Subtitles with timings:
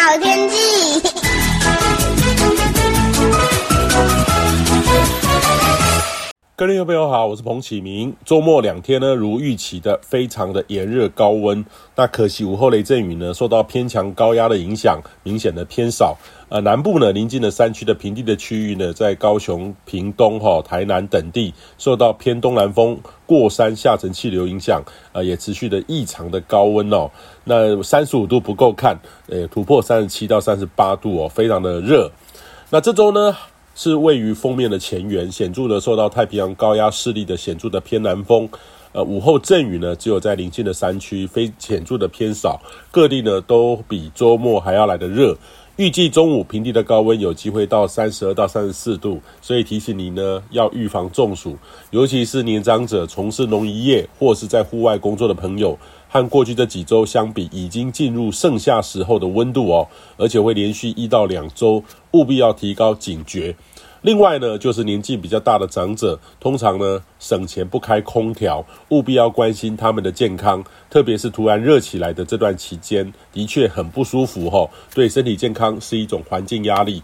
[0.00, 0.69] 好天气。
[6.60, 8.14] 各位朋友好，我是彭启明。
[8.22, 11.64] 周末两天呢，如预期的，非常的炎热高温。
[11.96, 16.18] 那可惜午后雷阵雨呢，受到偏强高压的影响，明显的偏少。
[16.50, 24.82] 呃，南部呢，临近的山区的平地的区域呢，在高雄、屏东、哈、台南等地，受到偏东南风过山下沉气流影响，
[25.12, 27.10] 呃，也持续的异常的高温哦。
[27.42, 28.94] 那三十五度不够看，
[29.30, 32.12] 呃，突破三十七到三十八度哦，非常的热。
[32.72, 33.34] 那这周呢，
[33.82, 38.46] 是位于锋面的前缘，显著的受到太平洋高压势力的显著的偏南风，
[38.92, 45.34] 呃，午后阵雨呢，只有在临近的山区，非显著的偏少，各地呢都比周末还要来的热。
[45.76, 51.56] 预计中午平地的高温有机会到三十二到三十四度，所以提醒你呢要预防中暑，
[51.90, 55.78] 尤其是年长者、从事农渔业或是在户外工作的朋友。
[56.12, 59.86] 和过去这几周相比，已经进入盛夏时候的温度哦，
[60.16, 63.54] 而且会连续一到两周，务必要提高警觉。
[64.02, 77.02] 另外呢，就是年纪比较大的长者，通常呢省钱不开空调，务必要关心他们的健康，特别是突然热起来的这段期间，的确很不舒服哈，对身体健康是一种环境压力。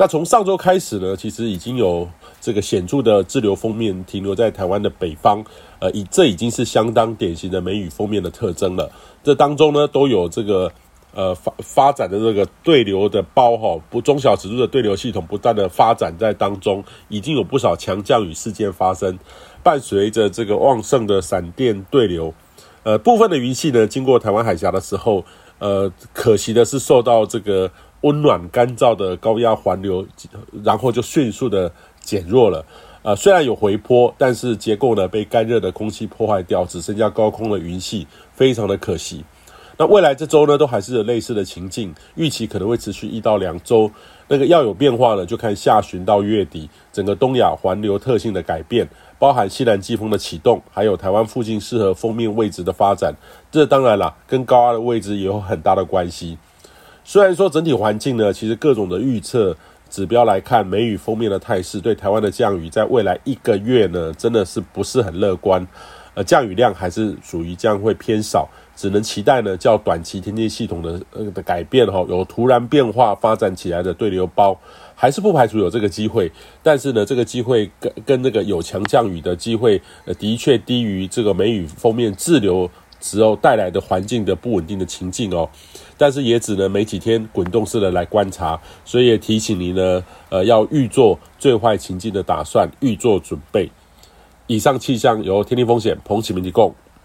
[0.00, 2.08] 那从上周开始呢，其实已经有。
[2.40, 5.44] 这个显著的滞留锋面停留在台湾的北方，
[5.80, 8.88] 呃，以这已经是相当典型的梅雨锋面的特征了。
[9.24, 10.72] 这当中呢，都有这个
[11.14, 19.18] 呃发发展的这个对流的包哈，不中小尺度的对流系统不断的发展在当中，已经有不少强降雨事件发生，
[19.62, 22.32] 伴随着这个旺盛的闪电对流，
[22.82, 25.24] 呃，部分的云系呢经过台湾海峡的时候，
[25.58, 27.70] 呃，可惜的是受到这个
[28.02, 30.06] 温暖干燥的高压环流，
[30.62, 31.72] 然后就迅速的。
[32.00, 32.64] 减弱了，
[33.02, 39.22] 呃，虽然有回波，但是结构呢被干热的空气破坏掉，只剩下高空的云系，非常的可惜。
[39.78, 43.90] 那未来这周呢，都还是有类似的情境，预期可能会持续一到两周。
[44.26, 48.86] 那个要有变化呢，就看下旬到月底，整个东亚环流特性的改变，
[49.20, 53.14] 包含西南季风的启动，还有台湾附近适合锋面位置的发展。
[53.52, 56.36] 这当然啦，跟高压的位置也有很大的关系。
[57.04, 59.56] 虽然说整体环境呢，其实各种的预测。
[59.88, 65.66] 指标来看，梅雨封面的态势对台湾的降雨，在未来一个月呢，真的是不是很乐观。
[66.14, 74.58] 呃，降雨量还是属于将会偏少，只能期待呢，较短期天气系统的呃的改变哈，有突然变化发展起来的对流包，
[74.96, 76.30] 还是不排除有这个机会。
[76.60, 82.68] 但是呢，这个机会跟跟那个有强降雨的机会，呃，的确低于这个梅雨封面滞留。
[83.00, 85.48] 时候带来的环境的不稳定的情境哦，
[85.96, 93.70] 但是也只能没几天滚动式的来观察，所以也提醒你呢，呃，要预做最坏情境的打算，预做准备。
[94.46, 96.74] 以上气象由天地风险彭启明提供。